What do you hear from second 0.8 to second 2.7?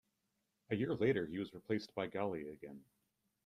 later he was replaced by Ghali